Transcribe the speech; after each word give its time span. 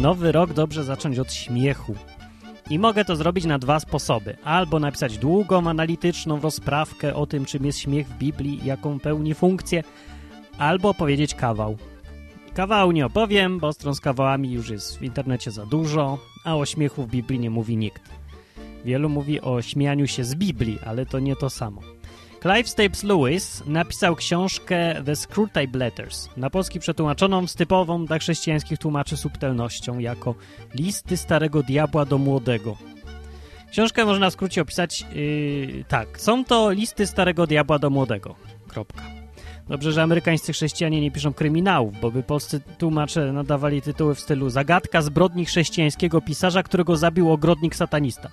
nowy 0.00 0.32
rok 0.32 0.52
dobrze 0.52 0.84
zacząć 0.84 1.18
od 1.18 1.32
śmiechu. 1.32 1.94
I 2.70 2.78
mogę 2.78 3.04
to 3.04 3.16
zrobić 3.16 3.44
na 3.44 3.58
dwa 3.58 3.80
sposoby. 3.80 4.36
Albo 4.44 4.78
napisać 4.78 5.18
długą, 5.18 5.68
analityczną 5.70 6.40
rozprawkę 6.40 7.14
o 7.14 7.26
tym, 7.26 7.44
czym 7.44 7.66
jest 7.66 7.78
śmiech 7.78 8.08
w 8.08 8.18
Biblii 8.18 8.60
jaką 8.64 9.00
pełni 9.00 9.34
funkcję, 9.34 9.82
albo 10.58 10.88
opowiedzieć 10.88 11.34
kawał. 11.34 11.76
Kawału 12.54 12.92
nie 12.92 13.06
opowiem, 13.06 13.58
bo 13.58 13.72
stron 13.72 13.94
z 13.94 14.00
kawałami 14.00 14.52
już 14.52 14.70
jest 14.70 14.98
w 14.98 15.02
internecie 15.02 15.50
za 15.50 15.66
dużo, 15.66 16.18
a 16.44 16.56
o 16.56 16.66
śmiechu 16.66 17.02
w 17.02 17.10
Biblii 17.10 17.40
nie 17.40 17.50
mówi 17.50 17.76
nikt. 17.76 18.02
Wielu 18.84 19.08
mówi 19.08 19.40
o 19.40 19.62
śmianiu 19.62 20.06
się 20.06 20.24
z 20.24 20.34
Biblii, 20.34 20.78
ale 20.86 21.06
to 21.06 21.18
nie 21.18 21.36
to 21.36 21.50
samo. 21.50 21.80
Clive 22.42 22.68
Staples 22.68 23.02
Lewis 23.02 23.62
napisał 23.66 24.16
książkę 24.16 25.02
The 25.04 25.16
Screwtape 25.16 25.78
Letters, 25.78 26.28
na 26.36 26.50
polski 26.50 26.80
przetłumaczoną 26.80 27.46
z 27.46 27.54
typową 27.54 28.06
dla 28.06 28.18
chrześcijańskich 28.18 28.78
tłumaczy 28.78 29.16
subtelnością 29.16 29.98
jako 29.98 30.34
listy 30.74 31.16
starego 31.16 31.62
diabła 31.62 32.04
do 32.04 32.18
młodego. 32.18 32.76
Książkę 33.70 34.04
można 34.04 34.30
w 34.30 34.32
skrócie 34.32 34.62
opisać 34.62 35.06
yy, 35.14 35.84
tak. 35.88 36.20
Są 36.20 36.44
to 36.44 36.70
listy 36.70 37.06
starego 37.06 37.46
diabła 37.46 37.78
do 37.78 37.90
młodego. 37.90 38.34
Kropka. 38.68 39.02
Dobrze, 39.68 39.92
że 39.92 40.02
amerykańscy 40.02 40.52
chrześcijanie 40.52 41.00
nie 41.00 41.10
piszą 41.10 41.32
kryminałów, 41.32 42.00
bo 42.00 42.10
by 42.10 42.22
polscy 42.22 42.60
tłumacze 42.78 43.32
nadawali 43.32 43.82
tytuły 43.82 44.14
w 44.14 44.20
stylu 44.20 44.50
Zagadka 44.50 45.02
zbrodni 45.02 45.44
chrześcijańskiego 45.44 46.20
pisarza, 46.20 46.62
którego 46.62 46.96
zabił 46.96 47.32
ogrodnik 47.32 47.76
satanista. 47.76 48.30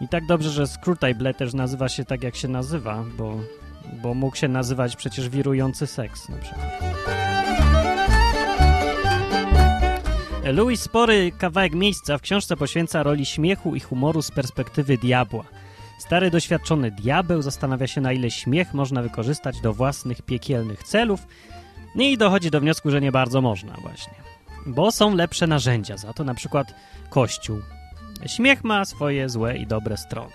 I 0.00 0.08
tak 0.08 0.26
dobrze, 0.26 0.50
że 0.50 0.66
Screwtape 0.66 1.34
też 1.34 1.54
nazywa 1.54 1.88
się 1.88 2.04
tak, 2.04 2.22
jak 2.22 2.36
się 2.36 2.48
nazywa, 2.48 3.04
bo, 3.16 3.40
bo 4.02 4.14
mógł 4.14 4.36
się 4.36 4.48
nazywać 4.48 4.96
przecież 4.96 5.28
wirujący 5.28 5.86
seks 5.86 6.28
na 6.28 6.36
przykład. 6.36 6.82
Louis 10.52 10.82
spory 10.82 11.32
kawałek 11.38 11.74
miejsca 11.74 12.18
w 12.18 12.22
książce 12.22 12.56
poświęca 12.56 13.02
roli 13.02 13.26
śmiechu 13.26 13.74
i 13.74 13.80
humoru 13.80 14.22
z 14.22 14.30
perspektywy 14.30 14.98
diabła. 14.98 15.44
Stary, 15.98 16.30
doświadczony 16.30 16.90
diabeł 16.90 17.42
zastanawia 17.42 17.86
się, 17.86 18.00
na 18.00 18.12
ile 18.12 18.30
śmiech 18.30 18.74
można 18.74 19.02
wykorzystać 19.02 19.60
do 19.60 19.72
własnych 19.72 20.22
piekielnych 20.22 20.82
celów 20.82 21.26
i 21.94 22.18
dochodzi 22.18 22.50
do 22.50 22.60
wniosku, 22.60 22.90
że 22.90 23.00
nie 23.00 23.12
bardzo 23.12 23.40
można 23.40 23.74
właśnie. 23.82 24.14
Bo 24.66 24.92
są 24.92 25.14
lepsze 25.14 25.46
narzędzia 25.46 25.96
za 25.96 26.12
to, 26.12 26.24
na 26.24 26.34
przykład 26.34 26.74
kościół, 27.10 27.60
Śmiech 28.26 28.64
ma 28.64 28.84
swoje 28.84 29.28
złe 29.28 29.56
i 29.56 29.66
dobre 29.66 29.96
strony 29.96 30.32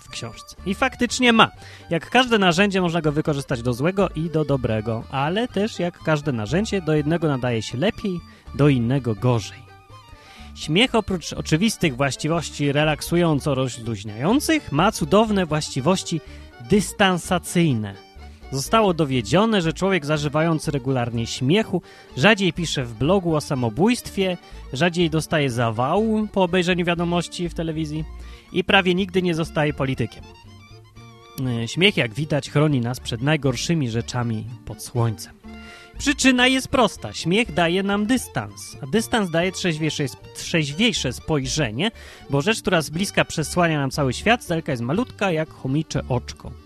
w 0.00 0.08
książce. 0.08 0.56
I 0.66 0.74
faktycznie 0.74 1.32
ma. 1.32 1.50
Jak 1.90 2.10
każde 2.10 2.38
narzędzie 2.38 2.80
można 2.80 3.00
go 3.00 3.12
wykorzystać 3.12 3.62
do 3.62 3.72
złego 3.72 4.08
i 4.08 4.30
do 4.30 4.44
dobrego, 4.44 5.04
ale 5.10 5.48
też 5.48 5.78
jak 5.78 5.98
każde 5.98 6.32
narzędzie 6.32 6.82
do 6.82 6.94
jednego 6.94 7.28
nadaje 7.28 7.62
się 7.62 7.78
lepiej, 7.78 8.20
do 8.54 8.68
innego 8.68 9.14
gorzej. 9.14 9.66
Śmiech 10.54 10.94
oprócz 10.94 11.32
oczywistych 11.32 11.96
właściwości 11.96 12.72
relaksująco-rozluźniających 12.72 14.72
ma 14.72 14.92
cudowne 14.92 15.46
właściwości 15.46 16.20
dystansacyjne– 16.70 17.94
Zostało 18.52 18.94
dowiedzione, 18.94 19.62
że 19.62 19.72
człowiek 19.72 20.06
zażywający 20.06 20.70
regularnie 20.70 21.26
śmiechu 21.26 21.82
rzadziej 22.16 22.52
pisze 22.52 22.84
w 22.84 22.94
blogu 22.94 23.34
o 23.34 23.40
samobójstwie, 23.40 24.36
rzadziej 24.72 25.10
dostaje 25.10 25.50
zawału 25.50 26.26
po 26.26 26.42
obejrzeniu 26.42 26.84
wiadomości 26.84 27.48
w 27.48 27.54
telewizji 27.54 28.04
i 28.52 28.64
prawie 28.64 28.94
nigdy 28.94 29.22
nie 29.22 29.34
zostaje 29.34 29.72
politykiem. 29.72 30.24
E, 31.62 31.68
śmiech, 31.68 31.96
jak 31.96 32.14
widać, 32.14 32.50
chroni 32.50 32.80
nas 32.80 33.00
przed 33.00 33.22
najgorszymi 33.22 33.90
rzeczami 33.90 34.44
pod 34.64 34.82
słońcem. 34.82 35.32
Przyczyna 35.98 36.46
jest 36.46 36.68
prosta. 36.68 37.12
Śmiech 37.12 37.54
daje 37.54 37.82
nam 37.82 38.06
dystans, 38.06 38.76
a 38.82 38.86
dystans 38.86 39.30
daje 39.30 39.52
trzeźwiejsze, 39.52 40.04
trzeźwiejsze 40.34 41.12
spojrzenie, 41.12 41.90
bo 42.30 42.42
rzecz, 42.42 42.60
która 42.60 42.82
z 42.82 42.90
bliska 42.90 43.24
przesłania 43.24 43.78
nam 43.78 43.90
cały 43.90 44.12
świat, 44.12 44.44
z 44.44 44.46
daleka 44.46 44.72
jest 44.72 44.82
malutka 44.82 45.32
jak 45.32 45.50
chomicze 45.50 46.02
oczko 46.08 46.65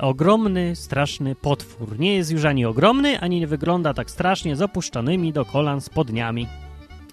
ogromny, 0.00 0.76
straszny 0.76 1.34
potwór. 1.34 1.98
Nie 1.98 2.14
jest 2.14 2.30
już 2.30 2.44
ani 2.44 2.64
ogromny, 2.64 3.20
ani 3.20 3.40
nie 3.40 3.46
wygląda 3.46 3.94
tak 3.94 4.10
strasznie 4.10 4.56
z 4.56 4.62
opuszczonymi 4.62 5.32
do 5.32 5.44
kolan 5.44 5.80
spodniami 5.80 6.46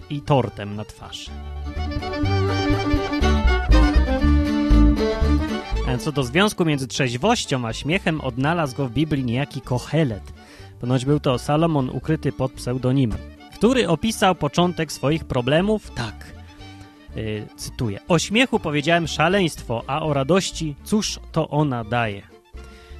i 0.09 0.21
tortem 0.21 0.75
na 0.75 0.85
twarzy. 0.85 1.31
A 5.87 5.97
co 5.97 6.11
do 6.11 6.23
związku 6.23 6.65
między 6.65 6.87
trzeźwością 6.87 7.67
a 7.67 7.73
śmiechem, 7.73 8.21
odnalazł 8.21 8.75
go 8.75 8.87
w 8.87 8.91
Biblii 8.91 9.25
niejaki 9.25 9.61
Kohelet. 9.61 10.33
Ponoć 10.81 11.05
był 11.05 11.19
to 11.19 11.37
Salomon 11.37 11.89
ukryty 11.89 12.31
pod 12.31 12.51
pseudonimem, 12.51 13.19
który 13.55 13.87
opisał 13.87 14.35
początek 14.35 14.91
swoich 14.91 15.23
problemów 15.23 15.91
tak. 15.91 16.35
Yy, 17.15 17.47
cytuję: 17.55 17.99
O 18.07 18.19
śmiechu 18.19 18.59
powiedziałem 18.59 19.07
szaleństwo, 19.07 19.83
a 19.87 20.01
o 20.01 20.13
radości 20.13 20.75
cóż 20.83 21.19
to 21.31 21.49
ona 21.49 21.83
daje. 21.83 22.34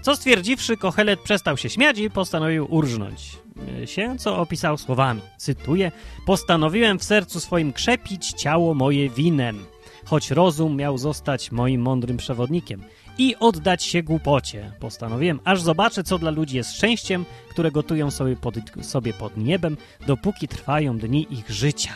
Co 0.05 0.15
stwierdziwszy, 0.15 0.77
Kochelet 0.77 1.19
przestał 1.19 1.57
się 1.57 1.69
śmiać 1.69 1.97
i 1.99 2.09
postanowił 2.09 2.67
urżnąć 2.69 3.37
się, 3.85 4.15
co 4.17 4.37
opisał 4.37 4.77
słowami. 4.77 5.21
Cytuję: 5.37 5.91
Postanowiłem 6.25 6.99
w 6.99 7.03
sercu 7.03 7.39
swoim 7.39 7.73
krzepić 7.73 8.31
ciało 8.31 8.73
moje 8.73 9.09
winem, 9.09 9.65
choć 10.05 10.31
rozum 10.31 10.75
miał 10.75 10.97
zostać 10.97 11.51
moim 11.51 11.81
mądrym 11.81 12.17
przewodnikiem 12.17 12.83
i 13.17 13.35
oddać 13.39 13.83
się 13.83 14.03
głupocie. 14.03 14.71
Postanowiłem, 14.79 15.39
aż 15.43 15.61
zobaczę, 15.61 16.03
co 16.03 16.17
dla 16.17 16.31
ludzi 16.31 16.57
jest 16.57 16.75
szczęściem, 16.75 17.25
które 17.49 17.71
gotują 17.71 18.11
sobie 18.11 18.35
pod, 18.35 18.55
sobie 18.81 19.13
pod 19.13 19.37
niebem, 19.37 19.77
dopóki 20.07 20.47
trwają 20.47 20.97
dni 20.97 21.27
ich 21.29 21.49
życia. 21.49 21.93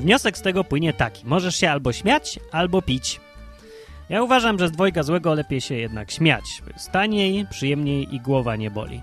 Wniosek 0.00 0.38
z 0.38 0.42
tego 0.42 0.64
płynie 0.64 0.92
taki: 0.92 1.26
możesz 1.26 1.56
się 1.56 1.70
albo 1.70 1.92
śmiać, 1.92 2.38
albo 2.52 2.82
pić. 2.82 3.20
Ja 4.08 4.22
uważam, 4.22 4.58
że 4.58 4.68
z 4.68 4.72
dwojga 4.72 5.02
złego 5.02 5.34
lepiej 5.34 5.60
się 5.60 5.74
jednak 5.74 6.10
śmiać. 6.10 6.62
Jest 6.72 6.90
taniej, 6.90 7.46
przyjemniej 7.50 8.14
i 8.14 8.20
głowa 8.20 8.56
nie 8.56 8.70
boli. 8.70 9.02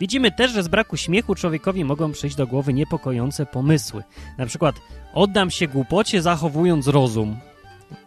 Widzimy 0.00 0.32
też, 0.32 0.50
że 0.52 0.62
z 0.62 0.68
braku 0.68 0.96
śmiechu 0.96 1.34
człowiekowi 1.34 1.84
mogą 1.84 2.12
przyjść 2.12 2.36
do 2.36 2.46
głowy 2.46 2.72
niepokojące 2.72 3.46
pomysły. 3.46 4.02
Na 4.38 4.46
przykład 4.46 4.76
oddam 5.14 5.50
się 5.50 5.68
głupocie 5.68 6.22
zachowując 6.22 6.88
rozum. 6.88 7.36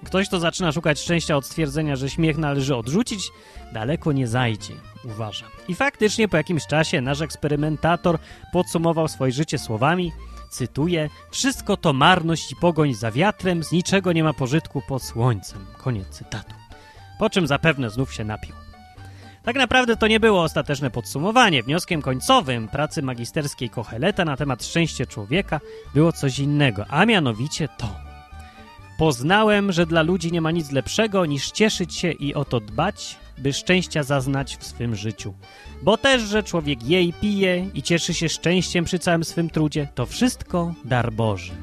Ktoś, 0.05 0.27
kto 0.27 0.39
zaczyna 0.39 0.71
szukać 0.71 0.99
szczęścia 0.99 1.37
od 1.37 1.45
stwierdzenia, 1.45 1.95
że 1.95 2.09
śmiech 2.09 2.37
należy 2.37 2.75
odrzucić, 2.75 3.31
daleko 3.73 4.11
nie 4.11 4.27
zajdzie, 4.27 4.73
uważam. 5.05 5.49
I 5.67 5.75
faktycznie 5.75 6.27
po 6.27 6.37
jakimś 6.37 6.67
czasie 6.67 7.01
nasz 7.01 7.21
eksperymentator 7.21 8.19
podsumował 8.53 9.07
swoje 9.07 9.31
życie 9.31 9.57
słowami– 9.57 10.11
cytuję, 10.49 11.09
wszystko 11.31 11.77
to 11.77 11.93
marność 11.93 12.51
i 12.51 12.55
pogoń 12.55 12.93
za 12.93 13.11
wiatrem, 13.11 13.63
z 13.63 13.71
niczego 13.71 14.13
nie 14.13 14.23
ma 14.23 14.33
pożytku 14.33 14.81
pod 14.87 15.03
słońcem. 15.03 15.65
Koniec 15.77 16.07
cytatu. 16.09 16.53
Po 17.19 17.29
czym 17.29 17.47
zapewne 17.47 17.89
znów 17.89 18.13
się 18.13 18.23
napił. 18.23 18.55
Tak 19.43 19.55
naprawdę 19.55 19.97
to 19.97 20.07
nie 20.07 20.19
było 20.19 20.43
ostateczne 20.43 20.91
podsumowanie. 20.91 21.63
Wnioskiem 21.63 22.01
końcowym 22.01 22.67
pracy 22.67 23.01
magisterskiej 23.01 23.69
Kocheleta 23.69 24.25
na 24.25 24.37
temat 24.37 24.65
szczęścia 24.65 25.05
człowieka 25.05 25.59
było 25.93 26.11
coś 26.11 26.39
innego, 26.39 26.85
a 26.89 27.05
mianowicie 27.05 27.67
to. 27.77 28.04
Poznałem, 28.97 29.71
że 29.71 29.85
dla 29.85 30.01
ludzi 30.01 30.31
nie 30.31 30.41
ma 30.41 30.51
nic 30.51 30.71
lepszego 30.71 31.25
niż 31.25 31.51
cieszyć 31.51 31.95
się 31.95 32.11
i 32.11 32.33
o 32.33 32.45
to 32.45 32.59
dbać, 32.59 33.17
by 33.37 33.53
szczęścia 33.53 34.03
zaznać 34.03 34.57
w 34.57 34.63
swym 34.63 34.95
życiu. 34.95 35.33
Bo 35.81 35.97
też, 35.97 36.21
że 36.21 36.43
człowiek 36.43 36.83
je 36.83 37.01
i 37.01 37.13
pije 37.13 37.69
i 37.73 37.83
cieszy 37.83 38.13
się 38.13 38.29
szczęściem 38.29 38.85
przy 38.85 38.99
całym 38.99 39.23
swym 39.23 39.49
trudzie, 39.49 39.87
to 39.95 40.05
wszystko 40.05 40.73
dar 40.85 41.13
Boży. 41.13 41.53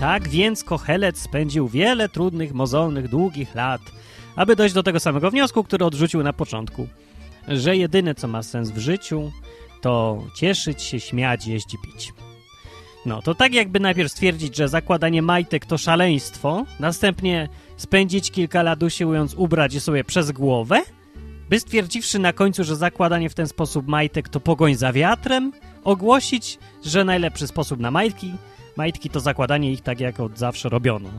Tak 0.00 0.28
więc 0.28 0.64
Kochelet 0.64 1.18
spędził 1.18 1.68
wiele 1.68 2.08
trudnych, 2.08 2.54
mozolnych, 2.54 3.08
długich 3.08 3.54
lat, 3.54 3.80
aby 4.36 4.56
dojść 4.56 4.74
do 4.74 4.82
tego 4.82 5.00
samego 5.00 5.30
wniosku, 5.30 5.64
który 5.64 5.84
odrzucił 5.84 6.22
na 6.22 6.32
początku, 6.32 6.88
że 7.48 7.76
jedyne 7.76 8.14
co 8.14 8.28
ma 8.28 8.42
sens 8.42 8.70
w 8.70 8.78
życiu 8.78 9.32
to 9.82 10.24
cieszyć 10.34 10.82
się, 10.82 11.00
śmiać, 11.00 11.46
i 11.46 11.78
pić. 11.78 12.12
No, 13.06 13.22
to 13.22 13.34
tak 13.34 13.54
jakby 13.54 13.80
najpierw 13.80 14.12
stwierdzić, 14.12 14.56
że 14.56 14.68
zakładanie 14.68 15.22
majtek 15.22 15.66
to 15.66 15.78
szaleństwo, 15.78 16.64
następnie 16.80 17.48
spędzić 17.76 18.30
kilka 18.30 18.62
lat 18.62 18.82
usiłując 18.82 19.34
ubrać 19.34 19.74
je 19.74 19.80
sobie 19.80 20.04
przez 20.04 20.30
głowę, 20.30 20.82
by 21.48 21.60
stwierdziwszy 21.60 22.18
na 22.18 22.32
końcu, 22.32 22.64
że 22.64 22.76
zakładanie 22.76 23.30
w 23.30 23.34
ten 23.34 23.48
sposób 23.48 23.86
majtek 23.86 24.28
to 24.28 24.40
pogoń 24.40 24.74
za 24.74 24.92
wiatrem, 24.92 25.52
ogłosić, 25.84 26.58
że 26.84 27.04
najlepszy 27.04 27.46
sposób 27.46 27.80
na 27.80 27.90
majtki, 27.90 28.32
majtki 28.76 29.10
to 29.10 29.20
zakładanie 29.20 29.72
ich 29.72 29.80
tak 29.80 30.00
jak 30.00 30.20
od 30.20 30.38
zawsze 30.38 30.68
robiono, 30.68 31.10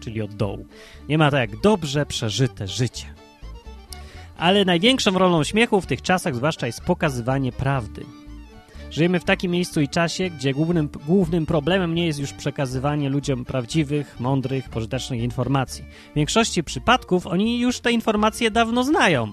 czyli 0.00 0.22
od 0.22 0.34
dołu. 0.34 0.66
Nie 1.08 1.18
ma 1.18 1.30
tak 1.30 1.50
jak 1.50 1.60
dobrze 1.60 2.06
przeżyte 2.06 2.68
życie. 2.68 3.21
Ale 4.42 4.64
największą 4.64 5.18
rolą 5.18 5.44
śmiechu 5.44 5.80
w 5.80 5.86
tych 5.86 6.02
czasach 6.02 6.34
zwłaszcza 6.34 6.66
jest 6.66 6.80
pokazywanie 6.80 7.52
prawdy– 7.52 8.04
Żyjemy 8.92 9.20
w 9.20 9.24
takim 9.24 9.52
miejscu 9.52 9.80
i 9.80 9.88
czasie, 9.88 10.30
gdzie 10.30 10.52
głównym, 10.52 10.88
głównym 11.06 11.46
problemem 11.46 11.94
nie 11.94 12.06
jest 12.06 12.18
już 12.18 12.32
przekazywanie 12.32 13.08
ludziom 13.08 13.44
prawdziwych, 13.44 14.20
mądrych, 14.20 14.68
pożytecznych 14.68 15.20
informacji. 15.20 15.84
W 16.12 16.14
większości 16.14 16.64
przypadków 16.64 17.26
oni 17.26 17.60
już 17.60 17.80
te 17.80 17.92
informacje 17.92 18.50
dawno 18.50 18.84
znają. 18.84 19.32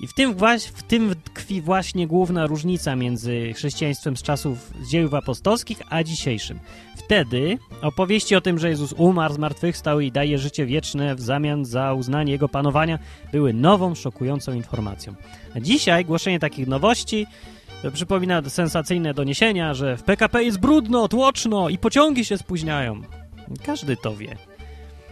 I 0.00 0.06
w 0.06 0.14
tym, 0.14 0.34
w 0.74 0.82
tym 0.82 1.14
tkwi 1.24 1.60
właśnie 1.60 2.06
główna 2.06 2.46
różnica 2.46 2.96
między 2.96 3.52
chrześcijaństwem 3.52 4.16
z 4.16 4.22
czasów 4.22 4.72
dziejów 4.90 5.14
apostolskich 5.14 5.82
a 5.90 6.02
dzisiejszym. 6.02 6.58
Wtedy 6.96 7.58
opowieści 7.82 8.36
o 8.36 8.40
tym, 8.40 8.58
że 8.58 8.68
Jezus 8.68 8.92
umarł, 8.92 9.34
zmartwychwstał 9.34 10.00
i 10.00 10.12
daje 10.12 10.38
życie 10.38 10.66
wieczne 10.66 11.14
w 11.14 11.20
zamian 11.20 11.64
za 11.64 11.94
uznanie 11.94 12.32
Jego 12.32 12.48
panowania, 12.48 12.98
były 13.32 13.52
nową, 13.52 13.94
szokującą 13.94 14.52
informacją. 14.52 15.14
A 15.56 15.60
dzisiaj 15.60 16.04
głoszenie 16.04 16.38
takich 16.38 16.66
nowości 16.66 17.26
przypomina 17.92 18.42
sensacyjne 18.48 19.14
doniesienia, 19.14 19.74
że 19.74 19.96
w 19.96 20.02
PKP 20.02 20.44
jest 20.44 20.60
brudno, 20.60 21.08
tłoczno 21.08 21.68
i 21.68 21.78
pociągi 21.78 22.24
się 22.24 22.38
spóźniają. 22.38 23.02
Każdy 23.62 23.96
to 23.96 24.16
wie. 24.16 24.36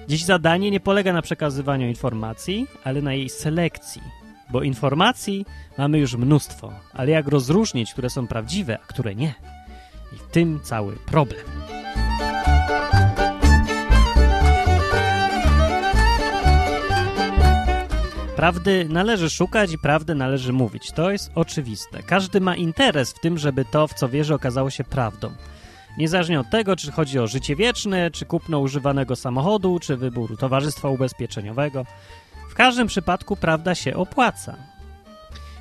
Dziś 0.08 0.24
zadanie 0.24 0.70
nie 0.70 0.80
polega 0.80 1.12
na 1.12 1.22
przekazywaniu 1.22 1.88
informacji, 1.88 2.66
ale 2.84 3.02
na 3.02 3.14
jej 3.14 3.28
selekcji 3.28 4.21
bo 4.52 4.62
informacji 4.62 5.46
mamy 5.78 5.98
już 5.98 6.16
mnóstwo, 6.16 6.72
ale 6.92 7.10
jak 7.10 7.28
rozróżnić, 7.28 7.92
które 7.92 8.10
są 8.10 8.26
prawdziwe, 8.26 8.78
a 8.84 8.86
które 8.86 9.14
nie? 9.14 9.34
I 10.12 10.16
w 10.16 10.26
tym 10.26 10.60
cały 10.62 10.96
problem. 10.96 11.44
Prawdy 18.36 18.86
należy 18.88 19.30
szukać 19.30 19.72
i 19.72 19.78
prawdę 19.78 20.14
należy 20.14 20.52
mówić. 20.52 20.92
To 20.92 21.10
jest 21.10 21.30
oczywiste. 21.34 22.02
Każdy 22.02 22.40
ma 22.40 22.56
interes 22.56 23.12
w 23.12 23.20
tym, 23.20 23.38
żeby 23.38 23.64
to, 23.64 23.86
w 23.86 23.94
co 23.94 24.08
wierzy, 24.08 24.34
okazało 24.34 24.70
się 24.70 24.84
prawdą. 24.84 25.32
Niezależnie 25.98 26.40
od 26.40 26.50
tego, 26.50 26.76
czy 26.76 26.92
chodzi 26.92 27.18
o 27.18 27.26
życie 27.26 27.56
wieczne, 27.56 28.10
czy 28.10 28.26
kupno 28.26 28.58
używanego 28.58 29.16
samochodu, 29.16 29.78
czy 29.78 29.96
wybór 29.96 30.38
towarzystwa 30.38 30.88
ubezpieczeniowego. 30.88 31.86
W 32.52 32.54
każdym 32.54 32.86
przypadku 32.86 33.36
prawda 33.36 33.74
się 33.74 33.96
opłaca. 33.96 34.56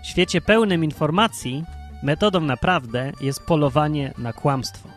W 0.04 0.08
świecie 0.08 0.42
pełnym 0.42 0.84
informacji 0.84 1.64
metodą 2.04 2.40
naprawdę 2.40 3.12
jest 3.22 3.46
polowanie 3.46 4.14
na 4.18 4.34
kłamstwo. 4.34 4.90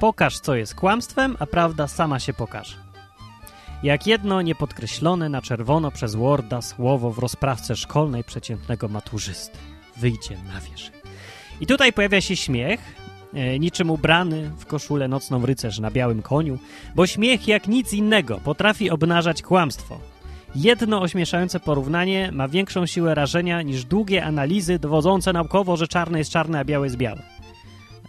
Pokaż, 0.00 0.40
co 0.40 0.54
jest 0.54 0.74
kłamstwem, 0.74 1.36
a 1.38 1.46
prawda 1.46 1.88
sama 1.88 2.18
się 2.20 2.32
pokaże. 2.32 2.76
Jak 3.82 4.06
jedno 4.06 4.42
niepodkreślone 4.42 5.28
na 5.28 5.42
czerwono 5.42 5.90
przez 5.90 6.14
Worda 6.14 6.62
słowo 6.62 7.10
w 7.10 7.18
rozprawce 7.18 7.76
szkolnej 7.76 8.24
przeciętnego 8.24 8.88
maturzysty. 8.88 9.58
Wyjdzie 9.96 10.36
na 10.54 10.60
wierzch. 10.60 10.92
I 11.60 11.66
tutaj 11.66 11.92
pojawia 11.92 12.20
się 12.20 12.36
śmiech, 12.36 12.80
e, 13.34 13.58
niczym 13.58 13.90
ubrany 13.90 14.50
w 14.58 14.66
koszulę 14.66 15.08
nocną 15.08 15.46
rycerz 15.46 15.78
na 15.78 15.90
białym 15.90 16.22
koniu, 16.22 16.58
bo 16.94 17.06
śmiech 17.06 17.48
jak 17.48 17.68
nic 17.68 17.92
innego 17.92 18.38
potrafi 18.44 18.90
obnażać 18.90 19.42
kłamstwo, 19.42 20.13
Jedno 20.56 21.00
ośmieszające 21.00 21.60
porównanie 21.60 22.32
ma 22.32 22.48
większą 22.48 22.86
siłę 22.86 23.14
rażenia 23.14 23.62
niż 23.62 23.84
długie 23.84 24.24
analizy 24.24 24.78
dowodzące 24.78 25.32
naukowo, 25.32 25.76
że 25.76 25.88
czarne 25.88 26.18
jest 26.18 26.30
czarne, 26.30 26.58
a 26.58 26.64
białe 26.64 26.86
jest 26.86 26.96
białe. 26.96 27.22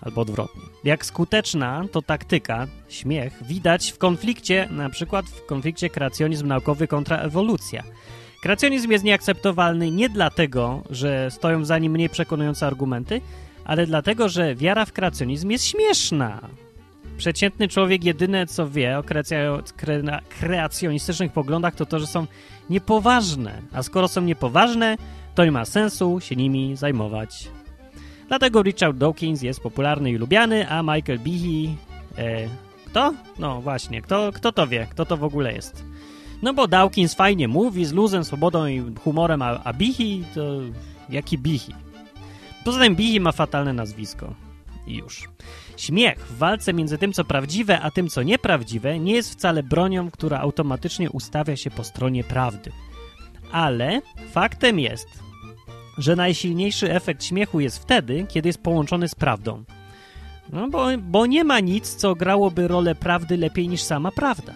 Albo 0.01 0.21
odwrotnie. 0.21 0.62
Jak 0.83 1.06
skuteczna 1.06 1.86
to 1.92 2.01
taktyka, 2.01 2.68
śmiech, 2.89 3.44
widać 3.44 3.92
w 3.92 3.97
konflikcie, 3.97 4.68
na 4.71 4.89
przykład 4.89 5.25
w 5.25 5.45
konflikcie 5.45 5.89
kreacjonizm 5.89 6.47
naukowy 6.47 6.88
kontra 6.88 7.18
ewolucja. 7.18 7.83
Kreacjonizm 8.42 8.91
jest 8.91 9.03
nieakceptowalny 9.03 9.91
nie 9.91 10.09
dlatego, 10.09 10.83
że 10.89 11.31
stoją 11.31 11.65
za 11.65 11.77
nim 11.77 11.91
mniej 11.91 12.09
przekonujące 12.09 12.68
argumenty, 12.68 13.21
ale 13.65 13.88
dlatego, 13.88 14.30
że 14.30 14.56
wiara 14.56 14.86
w 14.86 14.94
kreacjonizm 14.94 15.50
jest 15.50 15.65
śmieszna. 15.65 16.41
Przeciętny 17.17 17.67
człowiek 17.67 18.03
jedyne 18.03 18.47
co 18.47 18.69
wie 18.69 18.97
o 18.97 19.03
kreacjonistycznych 20.29 21.31
poglądach 21.31 21.75
to 21.75 21.85
to, 21.85 22.00
że 22.00 22.07
są 22.07 22.27
niepoważne. 22.69 23.62
A 23.73 23.83
skoro 23.83 24.07
są 24.07 24.21
niepoważne, 24.21 24.97
to 25.35 25.45
nie 25.45 25.51
ma 25.51 25.65
sensu 25.65 26.19
się 26.19 26.35
nimi 26.35 26.75
zajmować. 26.75 27.50
Dlatego 28.27 28.62
Richard 28.62 28.97
Dawkins 28.97 29.41
jest 29.41 29.59
popularny 29.59 30.12
i 30.12 30.17
lubiany, 30.17 30.69
a 30.69 30.83
Michael 30.83 31.19
Behe... 31.19 31.75
E, 32.17 32.50
kto? 32.85 33.13
No 33.39 33.62
właśnie, 33.62 34.01
kto, 34.01 34.31
kto 34.33 34.51
to 34.51 34.67
wie? 34.67 34.88
Kto 34.89 35.06
to 35.06 35.17
w 35.17 35.23
ogóle 35.23 35.53
jest? 35.53 35.83
No 36.41 36.53
bo 36.53 36.67
Dawkins 36.67 37.13
fajnie 37.13 37.47
mówi, 37.47 37.85
z 37.85 37.94
luzem, 37.94 38.25
swobodą 38.25 38.67
i 38.67 38.83
humorem, 39.03 39.41
a, 39.41 39.63
a 39.63 39.73
to... 40.35 40.41
Jaki 41.09 41.38
Behe? 41.38 41.73
Poza 42.63 42.79
tym 42.79 42.95
Behe 42.95 43.19
ma 43.19 43.31
fatalne 43.31 43.73
nazwisko. 43.73 44.33
I 44.88 44.95
już. 44.95 45.29
Śmiech 45.77 46.27
w 46.27 46.38
walce 46.38 46.74
między 46.74 46.98
tym, 46.98 47.13
co 47.13 47.25
prawdziwe, 47.25 47.81
a 47.81 47.92
tym, 47.92 48.07
co 48.07 48.24
nieprawdziwe, 48.24 49.00
nie 49.00 49.13
jest 49.13 49.31
wcale 49.31 49.63
bronią, 49.63 50.12
która 50.12 50.39
automatycznie 50.39 51.12
ustawia 51.12 51.56
się 51.56 51.72
po 51.72 51.83
stronie 51.83 52.24
prawdy. 52.24 52.72
Ale 53.51 54.01
faktem 54.31 54.80
jest, 54.80 55.07
że 55.98 56.16
najsilniejszy 56.16 56.94
efekt 56.94 57.24
śmiechu 57.24 57.60
jest 57.60 57.80
wtedy, 57.80 58.25
kiedy 58.30 58.50
jest 58.50 58.63
połączony 58.63 59.07
z 59.07 59.16
prawdą. 59.16 59.63
No 60.50 60.69
bo, 60.69 60.88
bo 60.98 61.25
nie 61.25 61.44
ma 61.44 61.60
nic, 61.60 61.95
co 61.95 62.16
grałoby 62.16 62.68
rolę 62.68 62.95
prawdy 62.95 63.38
lepiej 63.38 63.68
niż 63.68 63.81
sama 63.81 64.12
prawda. 64.12 64.54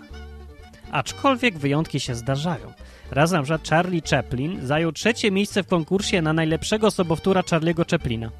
Aczkolwiek 0.91 1.57
wyjątki 1.57 1.99
się 1.99 2.15
zdarzają. 2.15 2.73
Raz 3.11 3.31
na 3.31 3.41
przykład 3.41 3.67
Charlie 3.67 4.01
Chaplin 4.09 4.67
zajął 4.67 4.91
trzecie 4.91 5.31
miejsce 5.31 5.63
w 5.63 5.67
konkursie 5.67 6.21
na 6.21 6.33
najlepszego 6.33 6.91
sobowtóra 6.91 7.41
Charlie'ego 7.41 7.91
Chaplina. 7.91 8.31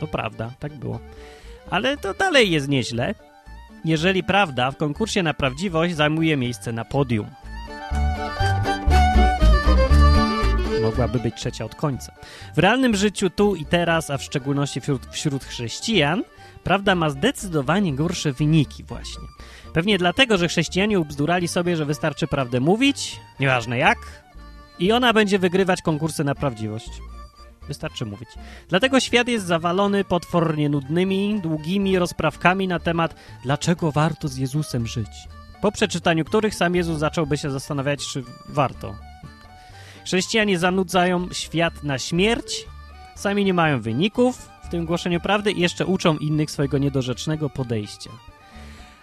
To 0.00 0.06
prawda, 0.06 0.50
tak 0.58 0.74
było. 0.74 1.00
Ale 1.74 1.96
to 1.96 2.14
dalej 2.14 2.50
jest 2.50 2.68
nieźle, 2.68 3.14
jeżeli 3.84 4.24
prawda 4.24 4.70
w 4.70 4.76
konkursie 4.76 5.22
na 5.22 5.34
prawdziwość 5.34 5.94
zajmuje 5.94 6.36
miejsce 6.36 6.72
na 6.72 6.84
podium. 6.84 7.26
Mogłaby 10.82 11.18
być 11.18 11.34
trzecia 11.34 11.64
od 11.64 11.74
końca. 11.74 12.12
W 12.54 12.58
realnym 12.58 12.96
życiu 12.96 13.30
tu 13.30 13.54
i 13.54 13.64
teraz, 13.64 14.10
a 14.10 14.18
w 14.18 14.22
szczególności 14.22 14.80
wśród, 14.80 15.06
wśród 15.06 15.44
chrześcijan, 15.44 16.24
prawda 16.64 16.94
ma 16.94 17.10
zdecydowanie 17.10 17.94
gorsze 17.94 18.32
wyniki 18.32 18.84
właśnie. 18.84 19.24
Pewnie 19.72 19.98
dlatego, 19.98 20.38
że 20.38 20.48
chrześcijanie 20.48 21.00
ubzdurali 21.00 21.48
sobie, 21.48 21.76
że 21.76 21.84
wystarczy 21.84 22.26
prawdę 22.26 22.60
mówić, 22.60 23.20
nieważne 23.40 23.78
jak, 23.78 23.98
i 24.78 24.92
ona 24.92 25.12
będzie 25.12 25.38
wygrywać 25.38 25.82
konkursy 25.82 26.24
na 26.24 26.34
prawdziwość. 26.34 26.90
Wystarczy 27.68 28.06
mówić. 28.06 28.28
Dlatego 28.68 29.00
świat 29.00 29.28
jest 29.28 29.46
zawalony 29.46 30.04
potwornie 30.04 30.68
nudnymi, 30.68 31.40
długimi 31.42 31.98
rozprawkami 31.98 32.68
na 32.68 32.78
temat, 32.78 33.14
dlaczego 33.44 33.92
warto 33.92 34.28
z 34.28 34.36
Jezusem 34.36 34.86
żyć. 34.86 35.28
Po 35.62 35.72
przeczytaniu 35.72 36.24
których 36.24 36.54
sam 36.54 36.74
Jezus 36.74 36.98
zacząłby 36.98 37.38
się 37.38 37.50
zastanawiać, 37.50 38.06
czy 38.06 38.24
warto. 38.48 38.94
Chrześcijanie 40.04 40.58
zanudzają 40.58 41.28
świat 41.32 41.84
na 41.84 41.98
śmierć, 41.98 42.66
sami 43.14 43.44
nie 43.44 43.54
mają 43.54 43.80
wyników 43.80 44.48
w 44.64 44.68
tym 44.68 44.86
głoszeniu 44.86 45.20
prawdy 45.20 45.52
i 45.52 45.60
jeszcze 45.60 45.86
uczą 45.86 46.16
innych 46.16 46.50
swojego 46.50 46.78
niedorzecznego 46.78 47.50
podejścia. 47.50 48.10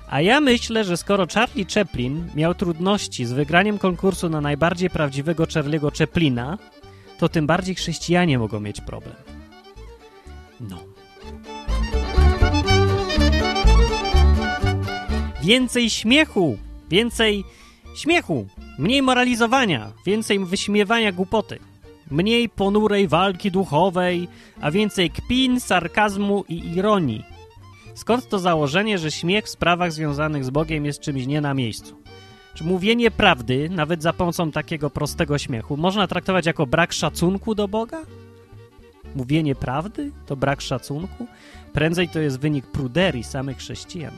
A 0.10 0.22
ja 0.22 0.42
myślę, 0.42 0.84
że 0.84 0.98
skoro 0.98 1.28
Charlie 1.34 1.66
Chaplin 1.74 2.30
miał 2.36 2.56
trudności 2.56 3.26
z 3.26 3.34
wygraniem 3.34 3.78
konkursu 3.78 4.30
na 4.30 4.42
najbardziej 4.42 4.90
prawdziwego 4.90 5.44
Charlie'ego 5.44 5.98
Chaplina, 5.98 6.58
to 7.22 7.30
tym 7.30 7.48
bardziej 7.48 7.76
chrześcijanie 7.76 8.40
mogą 8.40 8.60
mieć 8.60 8.82
problem. 8.82 9.16
No. 10.60 10.84
Więcej 15.42 15.90
śmiechu, 15.90 16.58
więcej 16.90 17.44
śmiechu, 17.96 18.48
mniej 18.80 19.02
moralizowania, 19.02 19.92
więcej 20.06 20.46
wyśmiewania 20.46 21.12
głupoty, 21.12 21.60
mniej 22.12 22.50
ponurej 22.50 23.08
walki 23.08 23.52
duchowej, 23.52 24.28
a 24.62 24.72
więcej 24.72 25.10
kpin, 25.10 25.60
sarkazmu 25.60 26.44
i 26.50 26.76
ironii. 26.76 27.24
Skąd 27.94 28.30
to 28.30 28.40
założenie, 28.40 28.98
że 28.98 29.12
śmiech 29.12 29.46
w 29.46 29.50
sprawach 29.50 29.92
związanych 29.92 30.46
z 30.46 30.50
Bogiem 30.50 30.86
jest 30.86 31.00
czymś 31.00 31.28
nie 31.28 31.42
na 31.42 31.54
miejscu? 31.54 32.02
Czy 32.54 32.64
mówienie 32.64 33.12
prawdy, 33.12 33.70
nawet 33.70 34.04
za 34.04 34.14
pomocą 34.14 34.52
takiego 34.52 34.90
prostego 34.90 35.38
śmiechu, 35.38 35.78
można 35.78 36.08
traktować 36.08 36.46
jako 36.46 36.66
brak 36.66 36.94
szacunku 36.94 37.56
do 37.56 37.68
Boga? 37.68 38.02
Mówienie 39.16 39.56
prawdy 39.56 40.12
to 40.26 40.36
brak 40.36 40.62
szacunku? 40.62 41.28
Prędzej 41.74 42.10
to 42.10 42.20
jest 42.20 42.40
wynik 42.40 42.66
pruderii 42.66 43.24
samych 43.24 43.58
chrześcijan. 43.58 44.14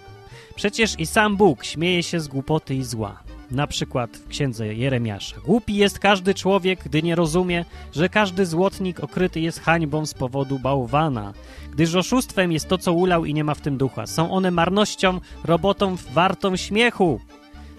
Przecież 0.55 0.99
i 0.99 1.05
sam 1.05 1.37
Bóg 1.37 1.63
śmieje 1.63 2.03
się 2.03 2.19
z 2.19 2.27
głupoty 2.27 2.75
i 2.75 2.83
zła. 2.83 3.23
Na 3.51 3.67
przykład 3.67 4.17
w 4.17 4.27
księdze 4.27 4.73
Jeremiasza. 4.73 5.35
Głupi 5.45 5.75
jest 5.75 5.99
każdy 5.99 6.33
człowiek, 6.33 6.83
gdy 6.85 7.03
nie 7.03 7.15
rozumie, 7.15 7.65
że 7.95 8.09
każdy 8.09 8.45
złotnik 8.45 8.99
okryty 8.99 9.39
jest 9.39 9.59
hańbą 9.59 10.05
z 10.05 10.13
powodu 10.13 10.59
bałwana. 10.59 11.33
Gdyż 11.71 11.95
oszustwem 11.95 12.51
jest 12.51 12.67
to, 12.67 12.77
co 12.77 12.93
ulał 12.93 13.25
i 13.25 13.33
nie 13.33 13.43
ma 13.43 13.53
w 13.53 13.61
tym 13.61 13.77
ducha. 13.77 14.07
Są 14.07 14.31
one 14.31 14.51
marnością, 14.51 15.19
robotą 15.43 15.95
wartą 16.13 16.55
śmiechu 16.55 17.19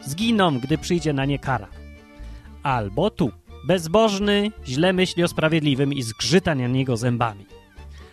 zginą, 0.07 0.59
gdy 0.59 0.79
przyjdzie 0.79 1.13
na 1.13 1.25
nie 1.25 1.39
kara. 1.39 1.69
Albo 2.63 3.11
tu, 3.11 3.31
bezbożny, 3.67 4.51
źle 4.67 4.93
myśli 4.93 5.25
o 5.25 5.29
sprawiedliwym 5.29 5.93
i 5.93 6.03
zgrzyta 6.03 6.55
na 6.55 6.67
niego 6.67 6.97
zębami. 6.97 7.47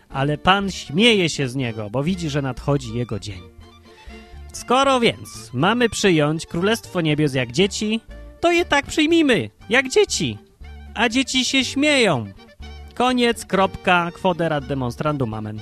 ale 0.09 0.37
Pan 0.37 0.71
śmieje 0.71 1.29
się 1.29 1.49
z 1.49 1.55
niego, 1.55 1.89
bo 1.89 2.03
widzi, 2.03 2.29
że 2.29 2.41
nadchodzi 2.41 2.93
jego 2.93 3.19
dzień. 3.19 3.41
Skoro 4.53 4.99
więc 4.99 5.53
mamy 5.53 5.89
przyjąć 5.89 6.45
Królestwo 6.45 7.01
Niebios 7.01 7.33
jak 7.33 7.51
dzieci, 7.51 8.01
to 8.39 8.51
je 8.51 8.65
tak 8.65 8.85
przyjmijmy, 8.85 9.49
jak 9.69 9.89
dzieci. 9.89 10.37
A 10.93 11.09
dzieci 11.09 11.45
się 11.45 11.65
śmieją. 11.65 12.25
Koniec, 12.95 13.45
kropka, 13.45 14.11
kwoderat 14.11 14.65
demonstrandum, 14.65 15.33
amen. 15.33 15.59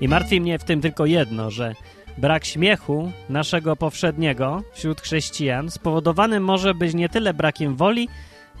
I 0.00 0.08
martwi 0.08 0.40
mnie 0.40 0.58
w 0.58 0.64
tym 0.64 0.80
tylko 0.80 1.06
jedno, 1.06 1.50
że 1.50 1.74
brak 2.18 2.44
śmiechu 2.44 3.12
naszego 3.28 3.76
powszedniego 3.76 4.62
wśród 4.72 5.00
chrześcijan 5.00 5.70
spowodowany 5.70 6.40
może 6.40 6.74
być 6.74 6.94
nie 6.94 7.08
tyle 7.08 7.34
brakiem 7.34 7.76
woli, 7.76 8.08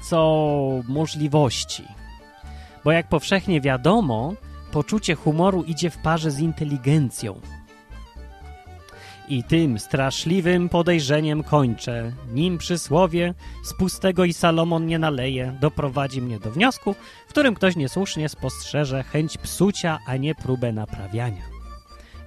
co 0.02 0.82
możliwości. 0.88 1.84
Bo 2.84 2.92
jak 2.92 3.08
powszechnie 3.08 3.60
wiadomo, 3.60 4.34
poczucie 4.72 5.14
humoru 5.14 5.62
idzie 5.62 5.90
w 5.90 5.98
parze 5.98 6.30
z 6.30 6.38
inteligencją. 6.38 7.40
I 9.30 9.44
tym 9.44 9.78
straszliwym 9.78 10.68
podejrzeniem 10.68 11.42
kończę, 11.42 12.12
nim 12.32 12.58
przysłowie 12.58 13.34
z 13.64 13.74
pustego 13.74 14.24
i 14.24 14.32
Salomon 14.32 14.86
nie 14.86 14.98
naleje, 14.98 15.56
doprowadzi 15.60 16.22
mnie 16.22 16.38
do 16.38 16.50
wniosku, 16.50 16.94
w 17.26 17.30
którym 17.30 17.54
ktoś 17.54 17.76
niesłusznie 17.76 18.28
spostrzeże 18.28 19.02
chęć 19.02 19.38
psucia, 19.38 19.98
a 20.06 20.16
nie 20.16 20.34
próbę 20.34 20.72
naprawiania. 20.72 21.42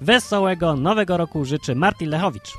Wesołego 0.02 0.76
nowego 0.76 1.18
roku 1.18 1.46
życzy 1.46 1.76
Martin 1.76 2.10
Lechowicz. 2.10 2.54